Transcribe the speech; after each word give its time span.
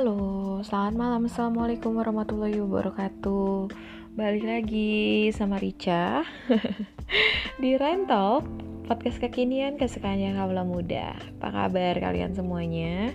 Halo, 0.00 0.64
selamat 0.64 0.94
malam. 0.96 1.28
Assalamualaikum 1.28 1.92
warahmatullahi 1.92 2.56
wabarakatuh. 2.64 3.68
Balik 4.16 4.48
lagi 4.48 5.28
sama 5.28 5.60
Rica 5.60 6.24
di 7.60 7.76
Rental 7.76 8.40
podcast 8.88 9.20
kekinian 9.20 9.76
kesukaannya 9.76 10.40
kaula 10.40 10.64
muda. 10.64 11.20
Apa 11.36 11.52
kabar 11.52 12.00
kalian 12.00 12.32
semuanya? 12.32 13.12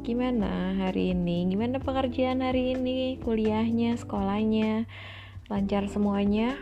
Gimana 0.00 0.80
hari 0.80 1.12
ini? 1.12 1.52
Gimana 1.52 1.76
pekerjaan 1.76 2.40
hari 2.40 2.72
ini? 2.72 3.20
Kuliahnya, 3.20 4.00
sekolahnya, 4.00 4.88
lancar 5.52 5.92
semuanya? 5.92 6.56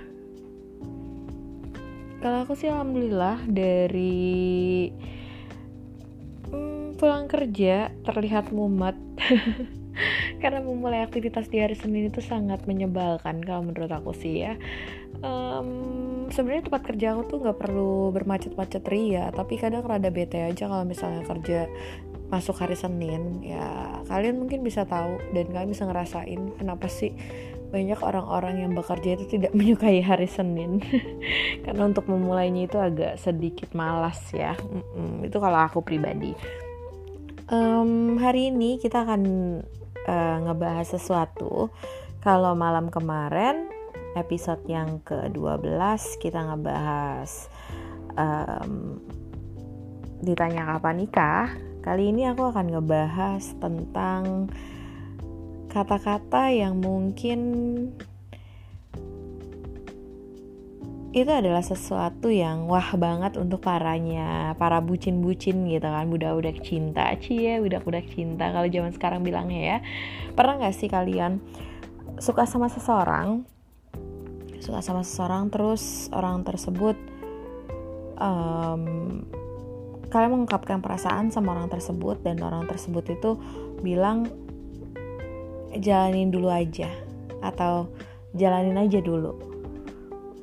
Kalau 2.18 2.50
aku 2.50 2.58
sih 2.58 2.66
alhamdulillah 2.66 3.46
dari 3.46 4.90
pulang 7.00 7.32
kerja 7.32 7.88
terlihat 8.04 8.52
mumet. 8.52 8.92
Karena 10.44 10.60
memulai 10.60 11.00
aktivitas 11.00 11.48
di 11.48 11.64
hari 11.64 11.74
Senin 11.74 12.12
itu 12.12 12.20
sangat 12.20 12.68
menyebalkan 12.68 13.40
kalau 13.40 13.64
menurut 13.64 13.88
aku 13.88 14.12
sih 14.12 14.44
ya. 14.44 14.54
Um, 15.20 16.28
sebenarnya 16.32 16.68
tempat 16.68 16.82
kerja 16.92 17.06
aku 17.16 17.22
tuh 17.28 17.38
nggak 17.44 17.58
perlu 17.60 18.08
bermacet-macet 18.16 18.80
ria 18.88 19.28
tapi 19.34 19.60
kadang 19.60 19.84
rada 19.84 20.08
bete 20.08 20.40
aja 20.40 20.64
kalau 20.64 20.88
misalnya 20.88 21.24
kerja 21.24 21.68
masuk 22.28 22.60
hari 22.60 22.76
Senin. 22.76 23.40
Ya 23.44 24.00
kalian 24.08 24.36
mungkin 24.40 24.60
bisa 24.60 24.84
tahu 24.84 25.20
dan 25.32 25.48
kalian 25.50 25.72
bisa 25.72 25.84
ngerasain 25.88 26.40
kenapa 26.56 26.86
sih 26.88 27.16
banyak 27.70 28.00
orang-orang 28.02 28.66
yang 28.66 28.72
bekerja 28.72 29.16
itu 29.20 29.40
tidak 29.40 29.52
menyukai 29.58 30.00
hari 30.00 30.28
Senin. 30.30 30.80
Karena 31.64 31.82
untuk 31.84 32.08
memulainya 32.08 32.68
itu 32.70 32.78
agak 32.80 33.20
sedikit 33.20 33.74
malas 33.76 34.20
ya. 34.32 34.54
Mm 34.56 34.84
-mm, 34.84 35.12
itu 35.28 35.36
kalau 35.36 35.58
aku 35.60 35.82
pribadi 35.84 36.32
um, 37.50 38.16
hari 38.16 38.48
ini 38.54 38.78
kita 38.78 39.02
akan 39.04 39.22
uh, 40.06 40.36
ngebahas 40.46 40.96
sesuatu. 40.96 41.68
Kalau 42.22 42.54
malam 42.54 42.88
kemarin 42.88 43.68
episode 44.14 44.62
yang 44.66 45.02
ke-12 45.02 45.76
kita 46.22 46.40
ngebahas 46.50 47.50
um, 48.14 48.98
ditanya 50.22 50.76
kapan 50.76 50.96
nikah. 51.04 51.48
Kali 51.80 52.12
ini 52.12 52.28
aku 52.28 52.52
akan 52.52 52.76
ngebahas 52.76 53.42
tentang 53.56 54.52
kata-kata 55.72 56.52
yang 56.52 56.82
mungkin 56.82 57.40
itu 61.10 61.26
adalah 61.26 61.58
sesuatu 61.58 62.30
yang 62.30 62.70
wah 62.70 62.94
banget 62.94 63.34
untuk 63.34 63.66
paranya 63.66 64.54
para 64.54 64.78
bucin-bucin 64.78 65.66
gitu 65.66 65.82
kan 65.82 66.06
budak-budak 66.06 66.62
cinta. 66.62 67.10
Cie 67.18 67.58
budak-budak 67.58 68.06
cinta 68.14 68.54
kalau 68.54 68.70
zaman 68.70 68.94
sekarang 68.94 69.26
bilangnya 69.26 69.60
ya. 69.60 69.78
Pernah 70.38 70.62
nggak 70.62 70.74
sih 70.78 70.86
kalian 70.86 71.42
suka 72.22 72.46
sama 72.46 72.70
seseorang 72.70 73.42
suka 74.60 74.84
sama 74.84 75.00
seseorang 75.00 75.48
terus 75.48 76.12
orang 76.12 76.44
tersebut 76.44 76.94
um, 78.20 78.84
kalian 80.12 80.30
mengungkapkan 80.36 80.84
perasaan 80.84 81.32
sama 81.32 81.56
orang 81.56 81.72
tersebut 81.72 82.20
dan 82.20 82.38
orang 82.44 82.68
tersebut 82.68 83.08
itu 83.08 83.40
bilang 83.80 84.28
jalanin 85.80 86.28
dulu 86.28 86.52
aja 86.52 86.92
atau 87.40 87.88
jalanin 88.36 88.76
aja 88.76 89.00
dulu 89.00 89.49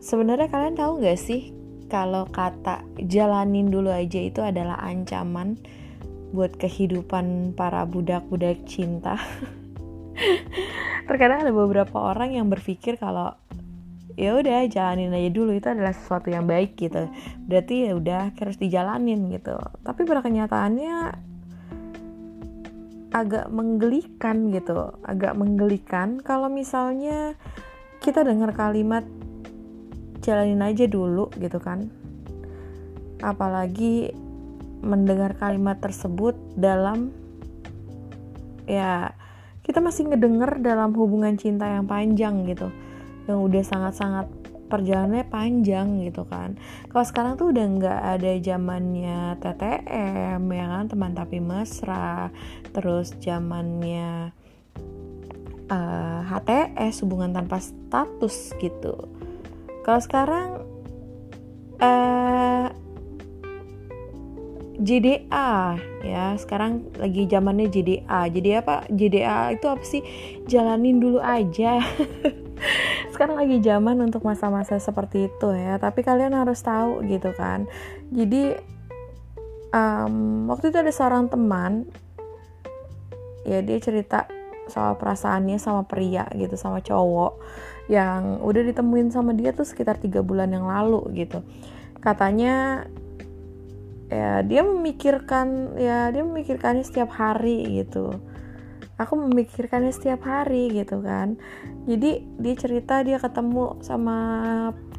Sebenarnya 0.07 0.47
kalian 0.47 0.79
tahu 0.79 1.03
gak 1.03 1.19
sih 1.19 1.51
kalau 1.91 2.23
kata 2.31 2.79
jalanin 3.11 3.67
dulu 3.67 3.91
aja 3.91 4.23
itu 4.23 4.39
adalah 4.39 4.79
ancaman 4.79 5.59
buat 6.31 6.55
kehidupan 6.55 7.51
para 7.59 7.83
budak-budak 7.83 8.63
cinta. 8.63 9.19
Terkadang 11.11 11.43
ada 11.43 11.51
beberapa 11.51 11.99
orang 11.99 12.39
yang 12.39 12.47
berpikir 12.47 12.95
kalau 12.95 13.35
ya 14.15 14.39
udah 14.39 14.71
jalanin 14.71 15.11
aja 15.11 15.27
dulu 15.27 15.51
itu 15.59 15.67
adalah 15.67 15.91
sesuatu 15.91 16.31
yang 16.31 16.47
baik 16.47 16.79
gitu. 16.79 17.11
Berarti 17.43 17.91
ya 17.91 17.99
udah 17.99 18.31
harus 18.31 18.55
dijalanin 18.55 19.27
gitu. 19.27 19.59
Tapi 19.83 20.07
pada 20.07 20.23
kenyataannya 20.23 20.95
agak 23.11 23.51
menggelikan 23.51 24.55
gitu, 24.55 24.87
agak 25.03 25.35
menggelikan 25.35 26.23
kalau 26.23 26.47
misalnya 26.47 27.35
kita 27.99 28.23
dengar 28.23 28.55
kalimat 28.55 29.03
jalanin 30.27 30.59
aja 30.59 30.83
dulu 30.91 31.31
gitu 31.39 31.63
kan. 31.63 31.87
Apalagi 33.23 34.11
mendengar 34.83 35.39
kalimat 35.39 35.79
tersebut 35.79 36.35
dalam 36.59 37.15
ya 38.67 39.15
kita 39.63 39.79
masih 39.79 40.11
ngedenger 40.11 40.59
dalam 40.59 40.91
hubungan 40.99 41.39
cinta 41.39 41.71
yang 41.71 41.87
panjang 41.87 42.43
gitu. 42.43 42.67
Yang 43.31 43.39
udah 43.39 43.63
sangat-sangat 43.63 44.27
perjalanannya 44.67 45.31
panjang 45.31 46.03
gitu 46.03 46.27
kan. 46.27 46.59
Kalau 46.91 47.05
sekarang 47.07 47.39
tuh 47.39 47.55
udah 47.55 47.65
nggak 47.79 47.99
ada 48.19 48.31
zamannya 48.43 49.39
TTM 49.39 50.43
ya 50.43 50.65
kan? 50.67 50.83
Teman 50.91 51.11
tapi 51.15 51.39
mesra. 51.39 52.27
Terus 52.75 53.15
zamannya 53.23 54.35
uh, 55.71 55.75
eh, 55.75 56.21
HTS 56.27 57.07
hubungan 57.07 57.31
tanpa 57.31 57.63
status 57.63 58.55
gitu 58.59 59.16
kalau 59.87 60.03
sekarang 60.03 60.47
uh, 61.79 61.87
eh, 61.87 62.67
JDA 64.83 65.79
ya. 66.03 66.35
Sekarang 66.35 66.91
lagi 66.99 67.23
zamannya 67.31 67.71
JDA 67.71 68.27
jadi 68.27 68.59
apa? 68.59 68.83
JDA 68.91 69.55
itu 69.55 69.65
apa 69.71 69.83
sih? 69.87 70.03
Jalanin 70.43 70.99
dulu 70.99 71.23
aja. 71.23 71.79
Sekarang 73.15 73.39
lagi 73.39 73.63
zaman 73.63 74.03
untuk 74.03 74.27
masa-masa 74.27 74.75
seperti 74.75 75.31
itu 75.31 75.49
ya. 75.55 75.79
Tapi 75.79 76.03
kalian 76.03 76.35
harus 76.35 76.59
tahu 76.59 77.07
gitu 77.07 77.31
kan. 77.31 77.63
Jadi 78.11 78.59
um, 79.71 80.45
waktu 80.51 80.69
itu 80.69 80.83
ada 80.83 80.91
seorang 80.91 81.31
teman. 81.31 81.87
Ya 83.47 83.63
dia 83.63 83.79
cerita 83.79 84.27
soal 84.67 84.99
perasaannya 84.99 85.55
sama 85.63 85.87
pria 85.87 86.27
gitu 86.35 86.59
sama 86.59 86.83
cowok 86.83 87.39
yang 87.87 88.43
udah 88.43 88.61
ditemuin 88.67 89.11
sama 89.15 89.31
dia 89.31 89.55
tuh 89.55 89.63
sekitar 89.63 89.99
tiga 89.99 90.19
bulan 90.19 90.51
yang 90.51 90.67
lalu 90.67 91.07
gitu. 91.15 91.43
Katanya 92.03 92.87
ya 94.07 94.39
dia 94.43 94.63
memikirkan 94.63 95.75
ya 95.75 96.11
dia 96.11 96.23
memikirkannya 96.23 96.83
setiap 96.83 97.11
hari 97.15 97.83
gitu. 97.83 98.15
Aku 98.97 99.13
memikirkannya 99.13 99.93
setiap 99.93 100.25
hari 100.27 100.71
gitu 100.73 100.99
kan. 100.99 101.39
Jadi 101.87 102.23
dia 102.39 102.55
cerita 102.59 103.03
dia 103.05 103.21
ketemu 103.21 103.79
sama 103.79 104.17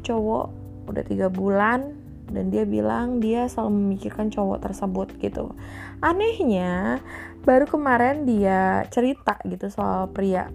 cowok 0.01 0.45
udah 0.89 1.03
tiga 1.05 1.27
bulan 1.29 1.93
dan 2.29 2.53
dia 2.53 2.63
bilang 2.65 3.17
dia 3.21 3.49
selalu 3.49 3.73
memikirkan 3.75 4.29
cowok 4.33 4.65
tersebut 4.65 5.07
gitu. 5.19 5.53
Anehnya 5.99 7.01
baru 7.43 7.65
kemarin 7.65 8.23
dia 8.23 8.85
cerita 8.93 9.37
gitu 9.45 9.67
soal 9.67 10.07
pria 10.09 10.47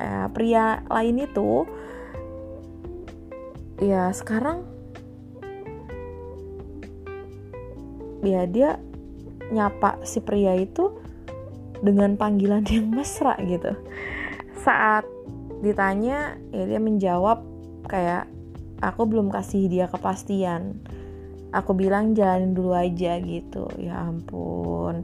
eh, 0.00 0.26
pria 0.32 0.80
lain 0.88 1.16
itu 1.20 1.68
ya 3.80 4.12
sekarang 4.12 4.64
ya 8.20 8.44
dia 8.44 8.76
nyapa 9.50 10.04
si 10.04 10.20
pria 10.20 10.56
itu 10.56 10.92
dengan 11.80 12.14
panggilan 12.20 12.64
yang 12.68 12.92
mesra 12.92 13.36
gitu. 13.40 13.72
Saat 14.60 15.08
ditanya 15.64 16.36
ya 16.52 16.64
dia 16.68 16.80
menjawab 16.80 17.40
kayak 17.88 18.28
aku 18.84 19.08
belum 19.08 19.32
kasih 19.32 19.68
dia 19.68 19.88
kepastian. 19.88 20.76
Aku 21.50 21.74
bilang 21.74 22.14
jalanin 22.14 22.54
dulu 22.54 22.76
aja 22.76 23.18
gitu. 23.18 23.66
Ya 23.80 24.06
ampun 24.06 25.02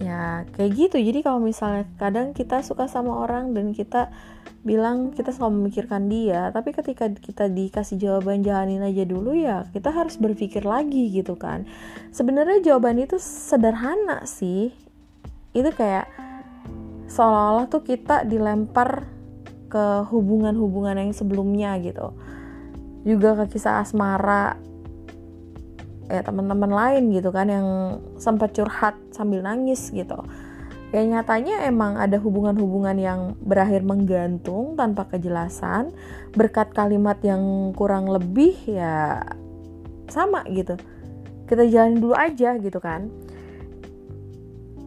ya 0.00 0.44
kayak 0.56 0.72
gitu. 0.76 0.96
Jadi 1.00 1.24
kalau 1.24 1.40
misalnya 1.40 1.88
kadang 1.96 2.36
kita 2.36 2.60
suka 2.60 2.88
sama 2.88 3.24
orang 3.24 3.56
dan 3.56 3.72
kita 3.72 4.12
bilang 4.66 5.14
kita 5.14 5.30
selalu 5.30 5.62
memikirkan 5.62 6.10
dia 6.10 6.50
tapi 6.50 6.74
ketika 6.74 7.06
kita 7.06 7.46
dikasih 7.46 8.02
jawaban 8.02 8.42
jalanin 8.42 8.82
aja 8.82 9.06
dulu 9.06 9.30
ya 9.30 9.62
kita 9.70 9.94
harus 9.94 10.18
berpikir 10.18 10.66
lagi 10.66 11.08
gitu 11.12 11.38
kan. 11.38 11.64
Sebenarnya 12.12 12.60
jawaban 12.64 13.00
itu 13.00 13.16
sederhana 13.20 14.26
sih. 14.26 14.74
Itu 15.56 15.72
kayak 15.72 16.10
seolah-olah 17.06 17.70
tuh 17.70 17.86
kita 17.86 18.26
dilempar 18.26 19.06
ke 19.66 20.06
hubungan-hubungan 20.10 20.98
yang 20.98 21.12
sebelumnya 21.14 21.78
gitu. 21.80 22.12
Juga 23.06 23.38
ke 23.44 23.56
kisah 23.56 23.82
asmara 23.82 24.58
ya 26.06 26.22
teman-teman 26.22 26.70
lain 26.70 27.10
gitu 27.10 27.34
kan 27.34 27.50
yang 27.50 27.66
sempat 28.18 28.54
curhat 28.54 28.94
sambil 29.10 29.42
nangis 29.42 29.90
gitu. 29.90 30.16
Ya 30.94 31.02
nyatanya 31.02 31.66
emang 31.66 31.98
ada 31.98 32.14
hubungan-hubungan 32.22 32.96
yang 32.96 33.20
berakhir 33.42 33.82
menggantung 33.82 34.78
tanpa 34.78 35.10
kejelasan. 35.10 35.90
Berkat 36.32 36.70
kalimat 36.70 37.18
yang 37.26 37.74
kurang 37.74 38.06
lebih 38.06 38.54
ya 38.70 39.26
sama 40.06 40.46
gitu. 40.46 40.78
Kita 41.50 41.66
jalanin 41.66 41.98
dulu 41.98 42.14
aja 42.14 42.54
gitu 42.58 42.78
kan. 42.78 43.10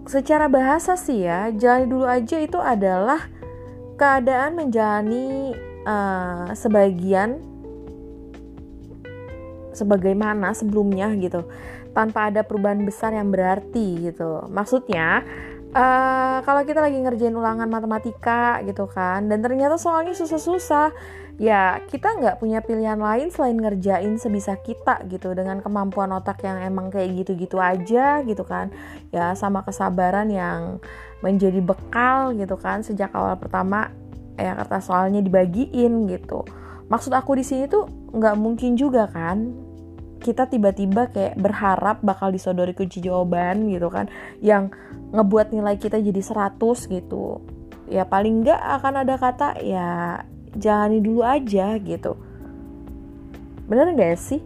Secara 0.07 0.47
bahasa 0.49 0.95
sih 0.95 1.27
ya 1.27 1.51
jalani 1.53 1.85
dulu 1.85 2.05
aja 2.07 2.37
itu 2.41 2.57
adalah 2.57 3.29
keadaan 3.99 4.55
menjalani 4.55 5.53
uh, 5.83 6.49
sebagian 6.55 7.43
sebagaimana 9.79 10.51
sebelumnya 10.51 11.07
gitu. 11.15 11.47
Tanpa 11.95 12.27
ada 12.27 12.43
perubahan 12.43 12.83
besar 12.83 13.15
yang 13.15 13.31
berarti 13.31 14.11
gitu. 14.11 14.43
Maksudnya 14.51 15.23
uh, 15.73 16.37
kalau 16.43 16.61
kita 16.65 16.83
lagi 16.83 16.97
ngerjain 16.99 17.33
ulangan 17.33 17.69
matematika 17.69 18.61
gitu 18.65 18.89
kan 18.89 19.29
dan 19.29 19.41
ternyata 19.41 19.77
soalnya 19.77 20.13
susah-susah 20.17 20.93
ya 21.39 21.79
kita 21.87 22.19
nggak 22.19 22.35
punya 22.43 22.59
pilihan 22.59 22.99
lain 22.99 23.31
selain 23.31 23.55
ngerjain 23.55 24.19
sebisa 24.19 24.59
kita 24.59 25.07
gitu 25.07 25.31
dengan 25.31 25.63
kemampuan 25.63 26.11
otak 26.11 26.43
yang 26.43 26.59
emang 26.59 26.91
kayak 26.91 27.23
gitu-gitu 27.23 27.55
aja 27.57 28.21
gitu 28.27 28.43
kan. 28.43 28.69
Ya 29.15 29.33
sama 29.39 29.63
kesabaran 29.63 30.27
yang 30.27 30.83
menjadi 31.23 31.63
bekal 31.63 32.35
gitu 32.35 32.59
kan 32.59 32.83
sejak 32.83 33.11
awal 33.15 33.39
pertama 33.39 33.91
ya 34.35 34.55
kata 34.55 34.83
soalnya 34.83 35.23
dibagiin 35.23 36.11
gitu. 36.11 36.43
Maksud 36.91 37.15
aku 37.15 37.39
di 37.39 37.45
sini 37.47 37.71
tuh 37.71 37.87
nggak 37.87 38.35
mungkin 38.35 38.75
juga 38.75 39.07
kan 39.07 39.68
kita 40.19 40.51
tiba-tiba 40.51 41.07
kayak 41.09 41.39
berharap 41.39 42.03
bakal 42.03 42.29
disodori 42.29 42.75
kunci 42.75 42.99
jawaban 42.99 43.71
gitu 43.71 43.87
kan 43.87 44.11
yang 44.43 44.69
ngebuat 45.15 45.55
nilai 45.55 45.79
kita 45.79 45.97
jadi 45.97 46.21
100 46.21 46.59
gitu. 46.91 47.39
Ya 47.89 48.05
paling 48.05 48.45
nggak 48.45 48.61
akan 48.79 48.93
ada 49.01 49.15
kata 49.17 49.57
ya 49.63 50.21
jalani 50.53 50.99
dulu 51.01 51.25
aja 51.25 51.79
gitu. 51.79 52.13
Bener 53.69 53.93
gak 53.93 54.17
sih? 54.17 54.41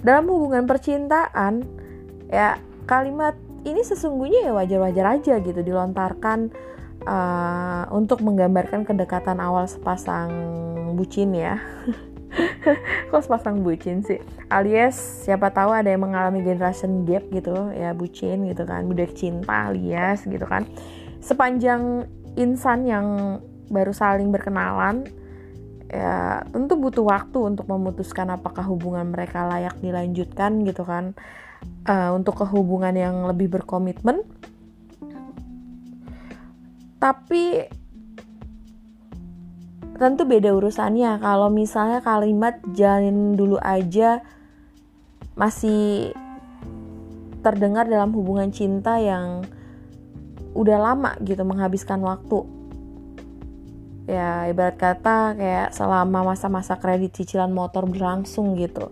Dalam 0.00 0.28
hubungan 0.28 0.64
percintaan 0.64 1.64
ya 2.28 2.60
kalimat 2.88 3.36
ini 3.66 3.82
sesungguhnya 3.84 4.48
ya 4.48 4.52
wajar-wajar 4.54 5.06
aja 5.18 5.34
gitu 5.42 5.60
dilontarkan 5.60 6.48
uh, 7.04 7.84
untuk 7.92 8.24
menggambarkan 8.24 8.88
kedekatan 8.88 9.42
awal 9.42 9.68
sepasang 9.68 10.30
bucin 10.96 11.36
ya 11.36 11.60
kok 13.10 13.22
sepasang 13.24 13.64
bucin 13.64 14.04
sih? 14.04 14.20
Alias 14.52 15.24
siapa 15.24 15.48
tahu 15.52 15.72
ada 15.72 15.88
yang 15.88 16.04
mengalami 16.04 16.44
generation 16.44 17.04
gap 17.08 17.24
gitu 17.32 17.72
ya 17.72 17.96
bucin 17.96 18.48
gitu 18.48 18.64
kan 18.68 18.84
budak 18.84 19.16
cinta 19.16 19.72
alias 19.72 20.24
gitu 20.24 20.44
kan. 20.44 20.68
Sepanjang 21.24 22.06
insan 22.38 22.86
yang 22.86 23.06
baru 23.68 23.92
saling 23.92 24.32
berkenalan 24.32 25.04
ya 25.88 26.44
tentu 26.52 26.76
butuh 26.76 27.04
waktu 27.04 27.38
untuk 27.48 27.64
memutuskan 27.64 28.28
apakah 28.28 28.64
hubungan 28.68 29.08
mereka 29.08 29.48
layak 29.48 29.76
dilanjutkan 29.80 30.64
gitu 30.64 30.84
kan. 30.84 31.16
Uh, 31.88 32.14
untuk 32.14 32.38
kehubungan 32.38 32.94
yang 32.94 33.26
lebih 33.26 33.50
berkomitmen. 33.50 34.22
Tapi 37.02 37.66
tentu 39.98 40.22
beda 40.24 40.54
urusannya. 40.54 41.18
Kalau 41.18 41.50
misalnya 41.50 42.00
kalimat 42.00 42.62
jalin 42.72 43.34
dulu 43.34 43.58
aja 43.58 44.22
masih 45.34 46.14
terdengar 47.42 47.86
dalam 47.86 48.14
hubungan 48.14 48.50
cinta 48.54 48.98
yang 48.98 49.42
udah 50.54 50.78
lama 50.78 51.14
gitu 51.22 51.42
menghabiskan 51.42 52.02
waktu. 52.02 52.46
Ya 54.08 54.48
ibarat 54.48 54.80
kata 54.80 55.36
kayak 55.36 55.68
selama 55.76 56.32
masa-masa 56.32 56.80
kredit 56.80 57.12
cicilan 57.12 57.52
motor 57.52 57.84
berlangsung 57.84 58.56
gitu. 58.56 58.88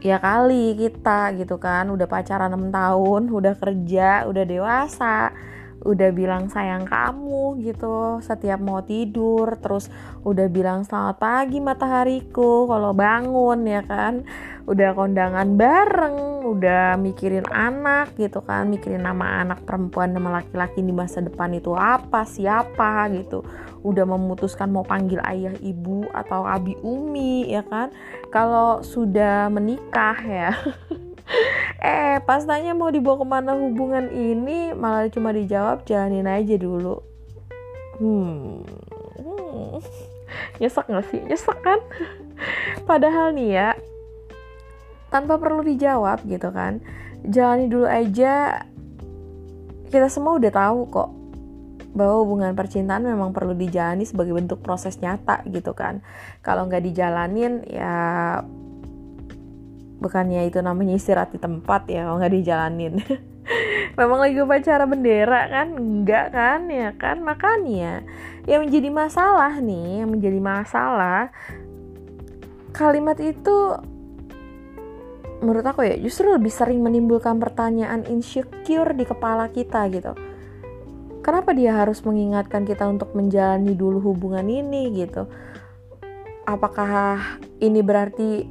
Ya 0.00 0.16
kali 0.16 0.78
kita 0.80 1.36
gitu 1.36 1.60
kan 1.60 1.92
udah 1.92 2.08
pacaran 2.08 2.56
6 2.56 2.72
tahun 2.72 3.22
udah 3.28 3.54
kerja 3.58 4.24
udah 4.24 4.44
dewasa 4.48 5.34
udah 5.80 6.12
bilang 6.12 6.52
sayang 6.52 6.84
kamu 6.84 7.56
gitu 7.64 8.20
setiap 8.20 8.60
mau 8.60 8.84
tidur 8.84 9.56
terus 9.56 9.88
udah 10.28 10.46
bilang 10.52 10.84
selamat 10.84 11.16
pagi 11.16 11.58
matahariku. 11.58 12.68
Kalau 12.68 12.92
bangun 12.92 13.64
ya 13.64 13.80
kan 13.84 14.24
udah 14.68 14.92
kondangan 14.92 15.56
bareng 15.56 16.44
udah 16.44 16.94
mikirin 17.00 17.48
anak 17.48 18.14
gitu 18.14 18.44
kan 18.44 18.68
mikirin 18.68 19.02
nama 19.02 19.42
anak 19.42 19.64
perempuan 19.64 20.12
sama 20.12 20.30
laki-laki 20.40 20.84
di 20.84 20.92
masa 20.92 21.24
depan 21.24 21.56
itu 21.56 21.72
apa 21.72 22.28
siapa 22.28 23.08
gitu. 23.16 23.40
Udah 23.80 24.04
memutuskan 24.04 24.68
mau 24.68 24.84
panggil 24.84 25.24
ayah 25.24 25.56
ibu 25.64 26.04
atau 26.12 26.44
abi 26.44 26.76
umi 26.84 27.48
ya 27.48 27.64
kan. 27.64 27.88
Kalau 28.28 28.84
sudah 28.84 29.48
menikah 29.48 30.18
ya 30.20 30.52
eh 31.84 32.18
pas 32.24 32.42
tanya 32.44 32.74
mau 32.74 32.90
dibawa 32.90 33.22
ke 33.22 33.26
mana 33.26 33.52
hubungan 33.56 34.10
ini 34.10 34.74
malah 34.74 35.08
cuma 35.08 35.30
dijawab 35.30 35.86
jalanin 35.86 36.26
aja 36.26 36.56
dulu. 36.58 37.00
Hmm, 38.00 38.64
hmm. 39.20 39.78
nyesek 40.58 40.86
gak 40.88 41.04
sih? 41.12 41.20
Nyesek 41.24 41.58
kan? 41.60 41.80
Padahal 42.88 43.36
nih 43.36 43.50
ya 43.54 43.70
tanpa 45.10 45.36
perlu 45.42 45.66
dijawab 45.66 46.22
gitu 46.24 46.54
kan 46.54 46.80
jalani 47.26 47.68
dulu 47.68 47.86
aja. 47.86 48.64
Kita 49.90 50.06
semua 50.06 50.38
udah 50.38 50.52
tahu 50.54 50.80
kok 50.86 51.10
bahwa 51.90 52.22
hubungan 52.22 52.54
percintaan 52.54 53.02
memang 53.02 53.34
perlu 53.34 53.58
dijalani 53.58 54.06
sebagai 54.06 54.30
bentuk 54.30 54.62
proses 54.62 55.02
nyata 55.02 55.42
gitu 55.50 55.74
kan. 55.74 55.98
Kalau 56.46 56.70
nggak 56.70 56.86
dijalanin 56.86 57.66
ya 57.66 58.38
bukannya 60.00 60.48
itu 60.48 60.64
namanya 60.64 60.96
istirahat 60.96 61.30
di 61.30 61.38
tempat 61.38 61.86
ya 61.86 62.08
kalau 62.08 62.18
nggak 62.18 62.34
dijalanin. 62.34 62.94
Memang 63.98 64.18
lagi 64.24 64.40
upacara 64.40 64.84
bendera 64.88 65.46
kan? 65.52 65.76
Enggak 65.76 66.32
kan 66.32 66.66
ya 66.72 66.90
kan? 66.96 67.20
Makanya 67.20 68.02
yang 68.48 68.66
menjadi 68.66 68.88
masalah 68.88 69.60
nih 69.60 70.02
yang 70.02 70.10
menjadi 70.10 70.40
masalah 70.40 71.28
kalimat 72.72 73.18
itu 73.20 73.76
menurut 75.40 75.64
aku 75.64 75.84
ya 75.84 75.96
justru 75.96 76.28
lebih 76.30 76.52
sering 76.52 76.84
menimbulkan 76.84 77.40
pertanyaan 77.40 78.04
insecure 78.08 78.92
di 78.96 79.04
kepala 79.04 79.48
kita 79.52 79.88
gitu. 79.92 80.12
Kenapa 81.20 81.52
dia 81.52 81.76
harus 81.76 82.00
mengingatkan 82.00 82.64
kita 82.64 82.88
untuk 82.88 83.12
menjalani 83.12 83.76
dulu 83.76 84.00
hubungan 84.00 84.48
ini 84.48 84.88
gitu? 84.96 85.28
Apakah 86.48 87.36
ini 87.60 87.84
berarti 87.84 88.48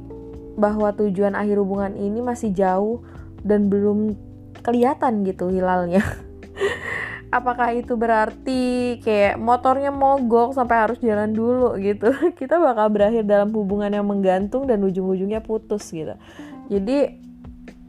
bahwa 0.56 0.90
tujuan 0.96 1.34
akhir 1.36 1.60
hubungan 1.60 1.94
ini 1.94 2.22
masih 2.24 2.50
jauh 2.54 3.04
dan 3.46 3.68
belum 3.68 4.16
kelihatan 4.60 5.24
gitu 5.24 5.48
hilalnya. 5.48 6.04
Apakah 7.36 7.70
itu 7.78 7.94
berarti 7.94 8.98
kayak 9.06 9.38
motornya 9.38 9.94
mogok 9.94 10.50
sampai 10.50 10.76
harus 10.82 10.98
jalan 10.98 11.30
dulu 11.30 11.78
gitu? 11.78 12.10
Kita 12.40 12.58
bakal 12.58 12.90
berakhir 12.90 13.22
dalam 13.22 13.54
hubungan 13.54 13.90
yang 13.90 14.06
menggantung 14.06 14.66
dan 14.66 14.82
ujung-ujungnya 14.82 15.38
putus 15.38 15.94
gitu. 15.94 16.18
Jadi 16.66 17.30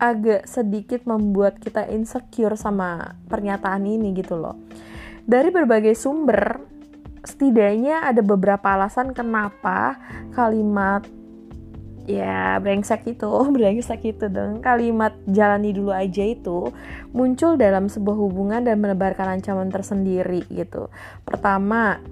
agak 0.01 0.49
sedikit 0.49 1.05
membuat 1.05 1.61
kita 1.61 1.85
insecure 1.93 2.57
sama 2.57 3.13
pernyataan 3.29 3.85
ini 3.85 4.17
gitu 4.17 4.33
loh. 4.33 4.57
Dari 5.29 5.53
berbagai 5.53 5.93
sumber, 5.93 6.57
setidaknya 7.21 8.09
ada 8.09 8.25
beberapa 8.25 8.65
alasan 8.73 9.13
kenapa 9.13 10.01
kalimat 10.33 11.05
ya 12.17 12.59
brengsek 12.59 13.07
itu 13.15 13.29
brengsek 13.55 14.01
itu 14.03 14.27
dong. 14.27 14.59
Kalimat 14.59 15.15
jalani 15.29 15.71
dulu 15.71 15.95
aja 15.95 16.25
itu 16.25 16.71
muncul 17.15 17.55
dalam 17.55 17.87
sebuah 17.87 18.17
hubungan 18.17 18.65
dan 18.65 18.79
menebarkan 18.83 19.39
ancaman 19.39 19.71
tersendiri 19.71 20.43
gitu. 20.51 20.91
Pertama 21.23 22.03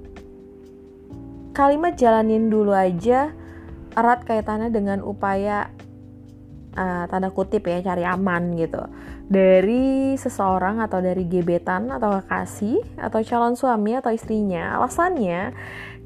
kalimat 1.52 2.00
jalanin 2.00 2.48
dulu 2.48 2.72
aja 2.72 3.36
erat 3.98 4.24
kaitannya 4.24 4.72
dengan 4.72 5.04
upaya 5.04 5.68
uh, 6.78 7.04
tanda 7.10 7.30
kutip 7.34 7.68
ya 7.68 7.82
cari 7.84 8.08
aman 8.08 8.56
gitu. 8.56 8.80
Dari 9.30 10.18
seseorang 10.18 10.82
atau 10.82 11.04
dari 11.06 11.28
gebetan 11.30 11.94
atau 11.94 12.18
kekasih 12.22 12.82
atau 12.98 13.22
calon 13.22 13.54
suami 13.54 13.94
atau 13.94 14.10
istrinya 14.10 14.80
alasannya 14.80 15.54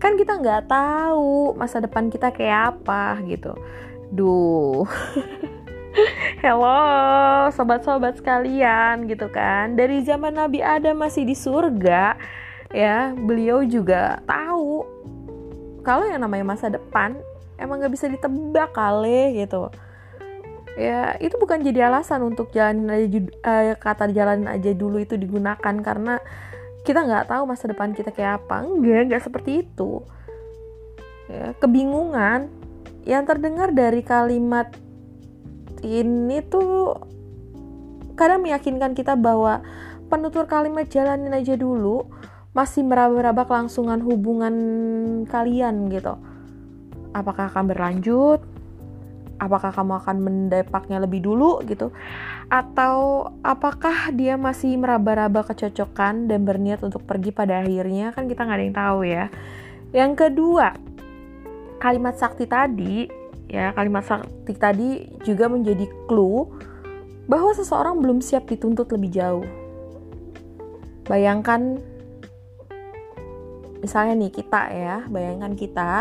kan 0.04 0.20
kita 0.20 0.36
nggak 0.36 0.68
tahu 0.68 1.56
masa 1.56 1.80
depan 1.80 2.12
kita 2.12 2.36
kayak 2.36 2.76
apa 2.76 3.24
gitu. 3.24 3.56
Duh. 4.12 4.84
Hello 6.44 7.48
sobat-sobat 7.56 8.20
sekalian 8.20 9.08
gitu 9.08 9.32
kan. 9.32 9.80
Dari 9.80 10.04
zaman 10.04 10.36
Nabi 10.36 10.60
Adam 10.60 11.00
masih 11.00 11.24
di 11.24 11.32
surga 11.32 12.20
Ya 12.74 13.14
beliau 13.16 13.64
juga 13.64 14.20
tahu 14.28 14.84
Kalau 15.88 16.04
yang 16.04 16.20
namanya 16.20 16.52
masa 16.52 16.68
depan 16.68 17.16
Emang 17.56 17.80
gak 17.80 17.94
bisa 17.94 18.12
ditebak 18.12 18.76
kali 18.76 19.40
gitu. 19.40 19.72
Ya 20.76 21.16
itu 21.24 21.38
bukan 21.40 21.64
jadi 21.64 21.88
alasan 21.88 22.28
untuk 22.28 22.52
jalan 22.52 22.92
aja 22.92 23.24
uh, 23.46 23.78
Kata 23.80 24.12
jalan 24.12 24.52
aja 24.52 24.74
dulu 24.76 25.00
itu 25.00 25.16
digunakan 25.16 25.76
Karena 25.80 26.20
kita 26.84 27.00
nggak 27.04 27.32
tahu 27.32 27.44
masa 27.48 27.72
depan 27.72 27.96
kita 27.96 28.12
kayak 28.12 28.44
apa 28.44 28.68
enggak 28.68 29.08
nggak 29.08 29.24
seperti 29.24 29.64
itu 29.64 30.04
ya, 31.32 31.56
kebingungan 31.58 32.52
yang 33.04 33.24
terdengar 33.28 33.72
dari 33.72 34.04
kalimat 34.04 34.72
ini 35.84 36.40
tuh 36.48 36.96
kadang 38.16 38.44
meyakinkan 38.46 38.96
kita 38.96 39.20
bahwa 39.20 39.64
penutur 40.08 40.48
kalimat 40.48 40.88
jalanin 40.88 41.34
aja 41.34 41.58
dulu 41.58 42.08
masih 42.54 42.86
meraba-raba 42.86 43.50
kelangsungan 43.50 44.00
hubungan 44.06 44.56
kalian 45.26 45.90
gitu. 45.90 46.16
Apakah 47.18 47.50
akan 47.50 47.66
berlanjut? 47.66 48.46
Apakah 49.42 49.74
kamu 49.74 50.00
akan 50.04 50.18
mendepaknya 50.22 51.02
lebih 51.02 51.26
dulu 51.26 51.62
gitu? 51.66 51.90
Atau 52.48 53.28
apakah 53.42 54.14
dia 54.14 54.38
masih 54.38 54.78
meraba-raba 54.78 55.44
kecocokan 55.48 56.30
dan 56.30 56.46
berniat 56.46 56.82
untuk 56.86 57.04
pergi 57.04 57.34
pada 57.34 57.62
akhirnya? 57.66 58.14
Kan 58.14 58.30
kita 58.30 58.46
nggak 58.46 58.58
ada 58.58 58.66
yang 58.66 58.78
tahu 58.78 59.00
ya. 59.04 59.26
Yang 59.94 60.12
kedua, 60.18 60.68
kalimat 61.84 62.16
sakti 62.16 62.48
tadi 62.48 63.24
ya 63.54 63.70
kalimat 63.76 64.02
sakti 64.02 64.54
tadi 64.58 64.90
juga 65.22 65.46
menjadi 65.46 65.86
clue 66.10 66.50
bahwa 67.30 67.54
seseorang 67.54 68.02
belum 68.02 68.20
siap 68.20 68.50
dituntut 68.50 68.90
lebih 68.90 69.14
jauh. 69.14 69.48
Bayangkan 71.06 71.78
misalnya 73.84 74.16
nih 74.16 74.32
kita 74.32 74.62
ya, 74.72 74.96
bayangkan 75.12 75.54
kita 75.56 75.92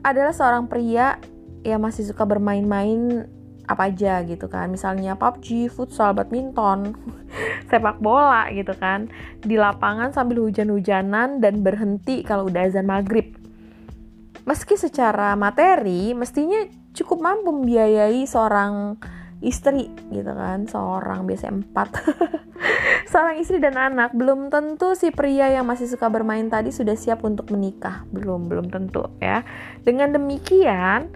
adalah 0.00 0.32
seorang 0.32 0.64
pria 0.68 1.20
yang 1.66 1.80
masih 1.84 2.08
suka 2.08 2.24
bermain-main 2.24 3.28
apa 3.70 3.86
aja 3.86 4.26
gitu 4.26 4.50
kan. 4.50 4.70
Misalnya 4.72 5.14
PUBG, 5.14 5.70
futsal, 5.70 6.12
badminton, 6.16 6.98
sepak 7.70 8.02
bola 8.02 8.50
gitu 8.50 8.74
kan. 8.74 9.06
Di 9.38 9.54
lapangan 9.54 10.10
sambil 10.10 10.42
hujan-hujanan 10.42 11.38
dan 11.38 11.62
berhenti 11.62 12.26
kalau 12.26 12.50
udah 12.50 12.66
azan 12.66 12.90
maghrib. 12.90 13.38
Meski 14.42 14.74
secara 14.74 15.38
materi 15.38 16.16
mestinya 16.16 16.64
cukup 16.90 17.22
mampu 17.22 17.54
membiayai 17.54 18.26
seorang 18.26 18.98
istri 19.40 19.88
gitu 20.12 20.32
kan 20.36 20.68
seorang 20.68 21.24
biasa 21.24 21.48
empat 21.48 21.88
seorang 23.10 23.40
istri 23.40 23.56
dan 23.56 23.80
anak 23.80 24.12
belum 24.12 24.52
tentu 24.52 24.92
si 24.92 25.08
pria 25.08 25.48
yang 25.48 25.64
masih 25.64 25.88
suka 25.88 26.12
bermain 26.12 26.44
tadi 26.52 26.68
sudah 26.68 26.92
siap 26.92 27.24
untuk 27.24 27.48
menikah 27.48 28.04
belum 28.12 28.52
belum 28.52 28.68
tentu 28.68 29.08
ya 29.16 29.40
dengan 29.80 30.12
demikian 30.12 31.08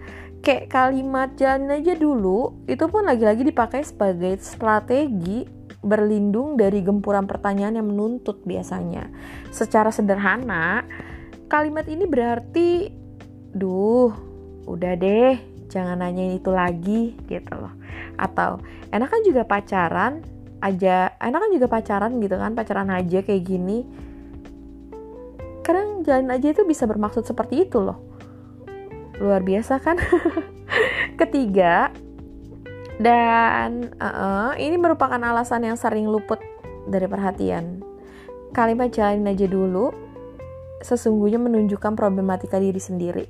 kayak 0.45 0.69
kalimat 0.69 1.33
jalan 1.41 1.73
aja 1.73 1.97
dulu 1.97 2.53
itu 2.69 2.85
pun 2.85 3.01
lagi-lagi 3.01 3.41
dipakai 3.41 3.81
sebagai 3.81 4.37
strategi 4.37 5.41
berlindung 5.81 6.53
dari 6.53 6.85
gempuran 6.85 7.25
pertanyaan 7.25 7.81
yang 7.81 7.89
menuntut 7.89 8.45
biasanya. 8.45 9.09
Secara 9.49 9.89
sederhana 9.89 10.85
kalimat 11.49 11.89
ini 11.89 12.05
berarti 12.05 12.93
duh 13.57 14.13
udah 14.69 14.93
deh 14.93 15.33
jangan 15.65 16.05
nanyain 16.05 16.37
itu 16.37 16.53
lagi 16.53 17.17
gitu 17.25 17.53
loh. 17.57 17.73
Atau 18.13 18.61
enak 18.93 19.09
kan 19.09 19.21
juga 19.25 19.49
pacaran 19.49 20.21
aja 20.61 21.09
enak 21.17 21.39
kan 21.41 21.51
juga 21.57 21.67
pacaran 21.73 22.21
gitu 22.21 22.37
kan 22.37 22.53
pacaran 22.53 22.93
aja 22.93 23.25
kayak 23.25 23.49
gini. 23.49 23.81
Kadang 25.65 26.05
jalan 26.05 26.29
aja 26.29 26.53
itu 26.53 26.61
bisa 26.69 26.85
bermaksud 26.85 27.25
seperti 27.25 27.65
itu 27.65 27.81
loh 27.81 28.14
luar 29.19 29.41
biasa 29.41 29.79
kan? 29.79 29.99
Ketiga 31.19 31.91
dan 32.95 33.91
uh 33.99 34.07
-uh, 34.07 34.49
ini 34.55 34.79
merupakan 34.79 35.19
alasan 35.19 35.67
yang 35.67 35.75
sering 35.75 36.07
luput 36.07 36.39
dari 36.87 37.07
perhatian. 37.09 37.83
Kalimat 38.55 38.95
jalanin 38.95 39.35
aja 39.35 39.47
dulu 39.51 39.91
sesungguhnya 40.79 41.41
menunjukkan 41.41 41.97
problematika 41.97 42.61
diri 42.61 42.79
sendiri. 42.79 43.25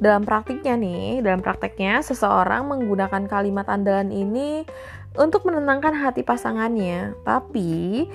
Dalam 0.00 0.24
praktiknya 0.24 0.80
nih, 0.80 1.20
dalam 1.20 1.44
prakteknya 1.44 2.00
seseorang 2.00 2.64
menggunakan 2.64 3.28
kalimat 3.28 3.68
andalan 3.68 4.08
ini 4.08 4.64
untuk 5.12 5.44
menenangkan 5.44 5.92
hati 5.92 6.24
pasangannya. 6.24 7.12
Tapi 7.20 8.08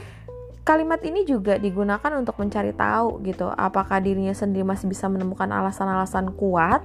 kalimat 0.65 0.99
ini 1.05 1.23
juga 1.23 1.61
digunakan 1.61 2.11
untuk 2.17 2.41
mencari 2.41 2.73
tahu 2.73 3.21
gitu, 3.23 3.47
apakah 3.53 4.01
dirinya 4.01 4.33
sendiri 4.33 4.65
masih 4.65 4.89
bisa 4.89 5.05
menemukan 5.05 5.47
alasan-alasan 5.47 6.33
kuat 6.33 6.81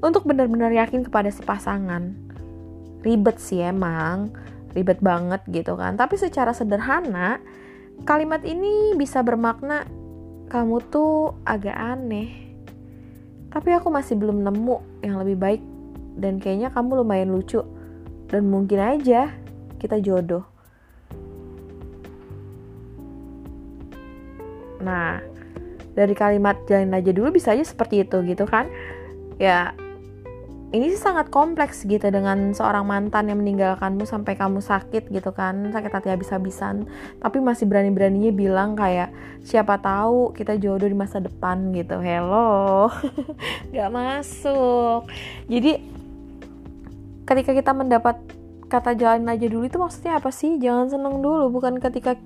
untuk 0.00 0.24
benar-benar 0.24 0.72
yakin 0.72 1.04
kepada 1.04 1.28
si 1.28 1.44
pasangan. 1.44 2.16
Ribet 3.04 3.36
sih 3.38 3.60
emang, 3.60 4.32
ribet 4.72 4.98
banget 5.04 5.44
gitu 5.52 5.76
kan. 5.76 5.94
Tapi 6.00 6.16
secara 6.16 6.56
sederhana, 6.56 7.38
kalimat 8.08 8.40
ini 8.42 8.96
bisa 8.96 9.20
bermakna 9.20 9.84
kamu 10.48 10.80
tuh 10.90 11.36
agak 11.44 11.76
aneh 11.76 12.42
tapi 13.52 13.68
aku 13.76 13.92
masih 13.92 14.16
belum 14.16 14.40
nemu 14.48 15.04
yang 15.04 15.20
lebih 15.20 15.36
baik 15.36 15.62
dan 16.16 16.40
kayaknya 16.40 16.72
kamu 16.72 17.04
lumayan 17.04 17.28
lucu 17.36 17.60
dan 18.32 18.48
mungkin 18.48 18.80
aja 18.80 19.28
kita 19.76 20.00
jodoh. 20.00 20.51
Nah, 24.82 25.22
dari 25.94 26.12
kalimat 26.12 26.58
jalan 26.66 26.92
aja 26.92 27.10
dulu 27.14 27.32
bisa 27.32 27.54
aja 27.54 27.64
seperti 27.64 28.02
itu 28.04 28.20
gitu 28.26 28.44
kan. 28.44 28.68
Ya, 29.40 29.72
ini 30.72 30.88
sih 30.88 31.00
sangat 31.00 31.28
kompleks 31.28 31.84
gitu 31.84 32.08
dengan 32.08 32.56
seorang 32.56 32.88
mantan 32.88 33.28
yang 33.28 33.44
meninggalkanmu 33.44 34.08
sampai 34.08 34.40
kamu 34.40 34.64
sakit 34.64 35.12
gitu 35.12 35.30
kan 35.36 35.68
sakit 35.68 35.92
hati 35.92 36.08
habis-habisan. 36.08 36.88
Tapi 37.20 37.44
masih 37.44 37.68
berani-beraninya 37.68 38.32
bilang 38.32 38.72
kayak 38.72 39.12
siapa 39.44 39.76
tahu 39.76 40.32
kita 40.32 40.56
jodoh 40.56 40.88
di 40.88 40.96
masa 40.96 41.20
depan 41.20 41.76
gitu. 41.76 42.00
Hello 42.00 42.88
nggak 43.70 43.90
masuk. 43.92 45.12
Jadi 45.44 45.76
ketika 47.28 47.52
kita 47.52 47.72
mendapat 47.76 48.16
kata 48.72 48.96
jalan 48.96 49.28
aja 49.28 49.44
dulu 49.52 49.68
itu 49.68 49.76
maksudnya 49.76 50.16
apa 50.16 50.32
sih? 50.32 50.56
Jangan 50.56 50.88
seneng 50.88 51.20
dulu 51.20 51.52
bukan 51.52 51.76
ketika 51.84 52.16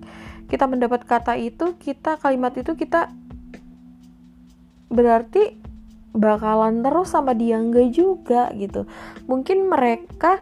kita 0.46 0.70
mendapat 0.70 1.02
kata 1.02 1.34
itu 1.38 1.74
kita 1.78 2.18
kalimat 2.22 2.54
itu 2.54 2.78
kita 2.78 3.10
berarti 4.86 5.58
bakalan 6.16 6.80
terus 6.80 7.12
sama 7.12 7.36
dia 7.36 7.60
enggak 7.60 7.92
juga 7.92 8.48
gitu. 8.56 8.88
Mungkin 9.28 9.68
mereka 9.68 10.40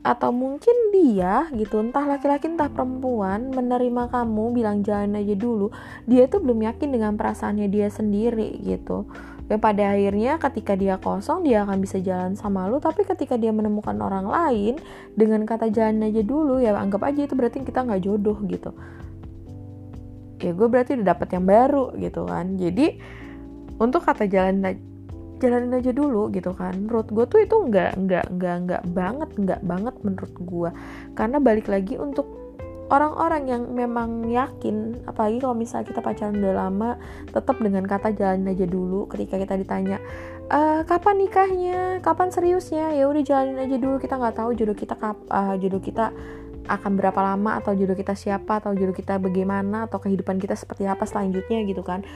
atau 0.00 0.32
mungkin 0.32 0.96
dia 0.96 1.52
gitu 1.52 1.76
entah 1.76 2.08
laki-laki 2.08 2.48
entah 2.48 2.72
perempuan 2.72 3.52
menerima 3.52 4.08
kamu 4.08 4.56
bilang 4.56 4.80
jalan 4.80 5.12
aja 5.20 5.36
dulu 5.36 5.68
dia 6.08 6.24
tuh 6.24 6.40
belum 6.40 6.64
yakin 6.64 6.88
dengan 6.88 7.12
perasaannya 7.20 7.68
dia 7.68 7.92
sendiri 7.92 8.58
gitu. 8.64 9.04
Dan 9.50 9.58
pada 9.58 9.92
akhirnya 9.92 10.38
ketika 10.38 10.78
dia 10.78 10.94
kosong 10.96 11.42
dia 11.42 11.66
akan 11.66 11.82
bisa 11.82 11.98
jalan 11.98 12.38
sama 12.38 12.70
lu 12.70 12.78
tapi 12.78 13.02
ketika 13.02 13.34
dia 13.34 13.50
menemukan 13.50 13.98
orang 13.98 14.30
lain 14.30 14.78
dengan 15.18 15.42
kata 15.42 15.68
jalan 15.74 16.06
aja 16.06 16.22
dulu 16.22 16.62
ya 16.62 16.72
anggap 16.78 17.02
aja 17.02 17.26
itu 17.26 17.34
berarti 17.34 17.60
kita 17.66 17.82
nggak 17.82 18.00
jodoh 18.06 18.38
gitu 18.46 18.70
ya 20.40 20.52
gue 20.56 20.68
berarti 20.68 20.96
udah 20.96 21.06
dapet 21.12 21.28
yang 21.36 21.44
baru 21.46 21.92
gitu 21.96 22.26
kan. 22.26 22.56
Jadi 22.56 22.86
untuk 23.80 24.04
kata 24.04 24.28
jalan 24.28 24.60
jalanin 25.40 25.72
aja 25.80 25.90
dulu 25.90 26.28
gitu 26.32 26.52
kan. 26.52 26.76
Menurut 26.76 27.08
gue 27.08 27.24
tuh 27.26 27.40
itu 27.44 27.56
nggak 27.56 27.96
nggak 27.96 28.26
nggak 28.36 28.56
nggak 28.68 28.82
banget 28.92 29.30
nggak 29.36 29.60
banget 29.64 29.94
menurut 30.04 30.34
gue. 30.36 30.70
Karena 31.16 31.36
balik 31.40 31.66
lagi 31.72 31.96
untuk 31.96 32.40
orang-orang 32.90 33.46
yang 33.46 33.62
memang 33.70 34.26
yakin 34.26 35.06
apalagi 35.06 35.38
kalau 35.38 35.54
misalnya 35.54 35.86
kita 35.94 36.02
pacaran 36.02 36.34
udah 36.34 36.54
lama 36.58 36.90
tetap 37.30 37.56
dengan 37.62 37.86
kata 37.86 38.12
jalanin 38.12 38.52
aja 38.52 38.66
dulu. 38.68 39.08
Ketika 39.08 39.40
kita 39.40 39.54
ditanya 39.56 39.96
e, 40.50 40.84
kapan 40.84 41.16
nikahnya? 41.24 41.80
Kapan 42.04 42.28
seriusnya? 42.28 42.92
Ya 42.92 43.08
udah 43.08 43.22
jalanin 43.24 43.62
aja 43.64 43.76
dulu. 43.80 43.96
Kita 43.96 44.20
nggak 44.20 44.36
tahu 44.36 44.50
jodoh 44.58 44.76
kita 44.76 44.94
kap 44.98 45.16
uh, 45.30 45.54
jodoh 45.56 45.80
kita 45.80 46.12
akan 46.70 46.94
berapa 46.94 47.18
lama 47.18 47.58
atau 47.58 47.74
jodoh 47.74 47.98
kita 47.98 48.14
siapa 48.14 48.62
atau 48.62 48.70
jodoh 48.72 48.94
kita 48.94 49.18
bagaimana 49.18 49.90
atau 49.90 49.98
kehidupan 49.98 50.38
kita 50.38 50.54
seperti 50.54 50.86
apa 50.86 51.02
selanjutnya 51.02 51.66
gitu 51.66 51.82
kan. 51.82 52.06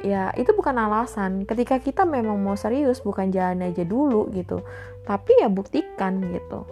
Ya 0.00 0.30
itu 0.38 0.54
bukan 0.54 0.78
alasan. 0.78 1.44
Ketika 1.44 1.82
kita 1.82 2.08
memang 2.08 2.40
mau 2.40 2.56
serius 2.56 3.04
bukan 3.04 3.28
jalan 3.28 3.60
aja 3.66 3.84
dulu 3.84 4.30
gitu. 4.32 4.64
Tapi 5.04 5.44
ya 5.44 5.52
buktikan 5.52 6.22
gitu. 6.32 6.64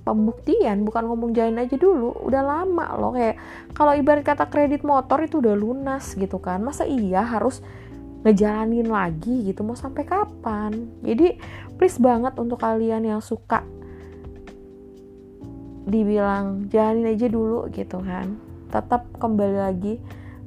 Pembuktian 0.00 0.88
bukan 0.88 1.12
ngomong 1.12 1.36
jalan 1.36 1.60
aja 1.60 1.76
dulu. 1.76 2.16
Udah 2.24 2.40
lama 2.40 2.96
loh 2.96 3.12
kayak 3.12 3.36
kalau 3.76 3.92
ibarat 3.92 4.24
kata 4.24 4.48
kredit 4.48 4.80
motor 4.86 5.20
itu 5.20 5.44
udah 5.44 5.52
lunas 5.58 6.16
gitu 6.16 6.40
kan. 6.40 6.62
Masa 6.62 6.88
iya 6.88 7.20
harus 7.20 7.60
ngejalanin 8.24 8.88
lagi 8.88 9.50
gitu? 9.50 9.60
Mau 9.66 9.76
sampai 9.76 10.06
kapan? 10.06 10.72
Jadi 11.04 11.36
please 11.76 11.98
banget 11.98 12.38
untuk 12.38 12.62
kalian 12.62 13.04
yang 13.04 13.20
suka 13.20 13.66
dibilang 15.90 16.70
jalanin 16.70 17.10
aja 17.10 17.26
dulu 17.26 17.66
gitu 17.74 17.98
kan. 18.00 18.38
Tetap 18.70 19.10
kembali 19.18 19.58
lagi 19.58 19.98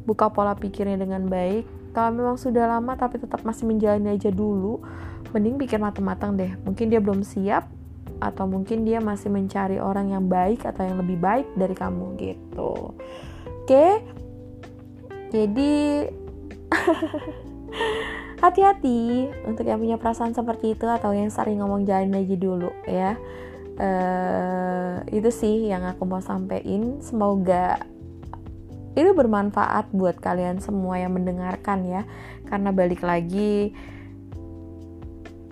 buka 0.07 0.31
pola 0.31 0.55
pikirnya 0.55 0.95
dengan 0.95 1.27
baik. 1.27 1.67
Kalau 1.93 2.09
memang 2.15 2.39
sudah 2.39 2.65
lama 2.65 2.97
tapi 2.97 3.21
tetap 3.21 3.45
masih 3.45 3.69
menjalani 3.69 4.17
aja 4.17 4.33
dulu 4.33 4.81
mending 5.35 5.59
pikir 5.61 5.77
matang-matang 5.77 6.33
deh. 6.39 6.55
Mungkin 6.65 6.89
dia 6.89 7.03
belum 7.03 7.21
siap 7.21 7.69
atau 8.23 8.47
mungkin 8.47 8.87
dia 8.87 9.03
masih 9.03 9.27
mencari 9.27 9.77
orang 9.83 10.15
yang 10.15 10.25
baik 10.31 10.63
atau 10.63 10.87
yang 10.87 10.97
lebih 10.97 11.19
baik 11.19 11.45
dari 11.59 11.75
kamu 11.75 12.15
gitu. 12.17 12.95
Oke? 13.63 13.99
Jadi 15.33 16.07
hati-hati 18.43 19.31
untuk 19.47 19.63
yang 19.63 19.79
punya 19.79 19.95
perasaan 19.95 20.35
seperti 20.35 20.75
itu 20.75 20.85
atau 20.85 21.15
yang 21.15 21.31
sering 21.31 21.63
ngomong 21.63 21.87
jalan 21.87 22.11
aja 22.11 22.35
dulu 22.35 22.69
ya 22.83 23.15
uh, 23.83 25.03
itu 25.11 25.29
sih 25.29 25.67
yang 25.67 25.83
aku 25.83 26.07
mau 26.07 26.23
sampaikan 26.23 27.03
semoga 27.03 27.83
itu 28.93 29.09
bermanfaat 29.11 29.89
buat 29.91 30.21
kalian 30.21 30.61
semua 30.61 31.01
yang 31.01 31.17
mendengarkan 31.17 31.83
ya. 31.83 32.01
Karena 32.45 32.69
balik 32.69 33.01
lagi 33.01 33.73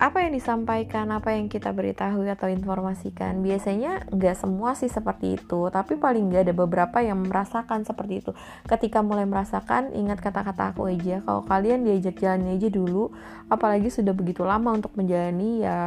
apa 0.02 0.18
yang 0.26 0.34
disampaikan, 0.34 1.14
apa 1.14 1.30
yang 1.30 1.46
kita 1.46 1.70
beritahu 1.70 2.26
atau 2.26 2.50
informasikan 2.50 3.38
biasanya 3.38 4.02
nggak 4.10 4.34
semua 4.34 4.74
sih 4.74 4.90
seperti 4.90 5.38
itu, 5.38 5.70
tapi 5.70 5.94
paling 5.94 6.26
nggak 6.26 6.50
ada 6.50 6.54
beberapa 6.58 6.98
yang 6.98 7.22
merasakan 7.22 7.86
seperti 7.86 8.18
itu. 8.18 8.34
Ketika 8.66 8.98
mulai 8.98 9.30
merasakan, 9.30 9.94
ingat 9.94 10.18
kata-kata 10.18 10.74
aku 10.74 10.90
aja, 10.90 11.22
kalau 11.22 11.46
kalian 11.46 11.86
diajak 11.86 12.18
jalan 12.18 12.50
aja 12.50 12.66
dulu, 12.66 13.14
apalagi 13.46 13.94
sudah 13.94 14.10
begitu 14.10 14.42
lama 14.42 14.74
untuk 14.74 14.90
menjalani 14.98 15.62
ya 15.62 15.78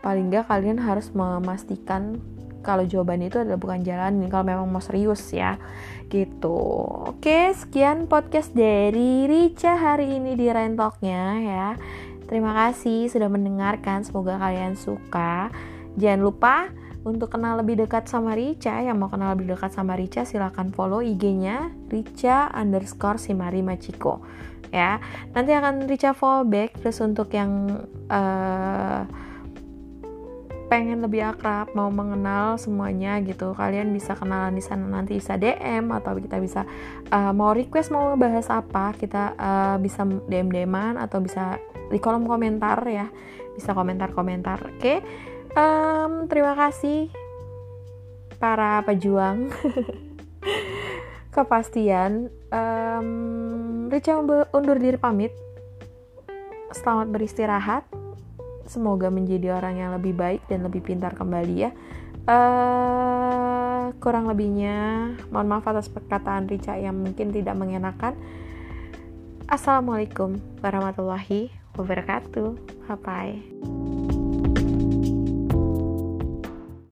paling 0.00 0.32
nggak 0.32 0.48
kalian 0.48 0.80
harus 0.80 1.12
memastikan 1.14 2.20
kalau 2.64 2.82
jawaban 2.82 3.22
itu 3.22 3.38
adalah 3.38 3.60
bukan 3.60 3.86
jalan 3.86 4.26
kalau 4.26 4.42
memang 4.42 4.66
mau 4.66 4.82
serius 4.82 5.22
ya 5.30 5.54
gitu 6.10 6.58
oke 7.14 7.38
sekian 7.54 8.10
podcast 8.10 8.50
dari 8.54 9.30
Rica 9.30 9.78
hari 9.78 10.18
ini 10.18 10.34
di 10.34 10.46
Rentoknya 10.50 11.22
ya 11.42 11.68
Terima 12.26 12.50
kasih 12.58 13.06
sudah 13.06 13.30
mendengarkan, 13.30 14.02
semoga 14.02 14.34
kalian 14.34 14.74
suka. 14.74 15.46
Jangan 15.94 16.20
lupa 16.20 16.56
untuk 17.06 17.30
kenal 17.30 17.62
lebih 17.62 17.86
dekat 17.86 18.10
sama 18.10 18.34
Rica, 18.34 18.82
yang 18.82 18.98
mau 18.98 19.06
kenal 19.06 19.38
lebih 19.38 19.54
dekat 19.54 19.70
sama 19.70 19.94
Rica 19.94 20.26
silahkan 20.26 20.74
follow 20.74 20.98
IG-nya 20.98 21.70
Rica 21.86 22.50
underscore 22.50 23.22
Simari 23.22 23.62
Machiko 23.62 24.26
ya. 24.74 24.98
Nanti 25.38 25.54
akan 25.54 25.86
Rica 25.86 26.10
follow 26.18 26.42
back, 26.42 26.82
terus 26.82 26.98
untuk 26.98 27.30
yang 27.30 27.86
uh, 28.10 29.06
pengen 30.66 30.98
lebih 30.98 31.22
akrab, 31.22 31.70
mau 31.78 31.86
mengenal 31.94 32.58
semuanya 32.58 33.22
gitu, 33.22 33.54
kalian 33.54 33.94
bisa 33.94 34.18
kenalan 34.18 34.50
di 34.50 34.62
sana 34.62 34.86
nanti 34.90 35.14
bisa 35.14 35.38
DM 35.38 35.94
atau 35.94 36.18
kita 36.18 36.42
bisa 36.42 36.66
uh, 37.14 37.30
mau 37.30 37.54
request 37.54 37.94
mau 37.94 38.14
ngebahas 38.14 38.50
apa, 38.50 38.90
kita 38.98 39.38
uh, 39.38 39.76
bisa 39.78 40.02
DM 40.02 40.50
DMan 40.50 40.98
atau 40.98 41.22
bisa 41.22 41.62
di 41.86 42.02
kolom 42.02 42.26
komentar 42.26 42.82
ya, 42.90 43.06
bisa 43.54 43.70
komentar-komentar. 43.78 44.74
Oke, 44.74 44.78
okay? 44.82 44.98
um, 45.54 46.26
terima 46.26 46.58
kasih 46.58 47.14
para 48.42 48.82
pejuang 48.82 49.54
kepastian. 51.34 52.26
Um, 52.50 53.86
Rica 53.86 54.18
undur 54.50 54.78
diri 54.82 54.98
pamit. 54.98 55.30
Selamat 56.74 57.06
beristirahat 57.06 58.05
semoga 58.66 59.08
menjadi 59.08 59.56
orang 59.56 59.78
yang 59.78 59.90
lebih 59.96 60.14
baik 60.14 60.42
dan 60.50 60.66
lebih 60.66 60.82
pintar 60.82 61.14
kembali 61.14 61.54
ya. 61.56 61.70
Uh, 62.26 63.94
kurang 64.02 64.26
lebihnya 64.26 65.14
mohon 65.30 65.46
maaf 65.46 65.66
atas 65.70 65.86
perkataan 65.86 66.50
Rica 66.50 66.74
yang 66.74 66.98
mungkin 66.98 67.30
tidak 67.30 67.54
mengenakan. 67.54 68.18
Assalamualaikum 69.46 70.42
warahmatullahi 70.58 71.54
wabarakatuh. 71.78 72.58
Bye 72.90 72.98
bye 72.98 73.95